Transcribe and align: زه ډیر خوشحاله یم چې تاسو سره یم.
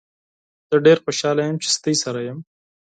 زه 0.69 0.75
ډیر 0.85 0.97
خوشحاله 1.05 1.41
یم 1.47 1.57
چې 1.63 1.69
تاسو 1.83 2.01
سره 2.03 2.19
یم. 2.27 2.39